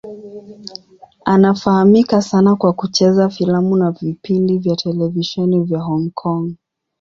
[1.25, 6.55] Anafahamika sana kwa kucheza filamu na vipindi vya televisheni vya Hong Kong.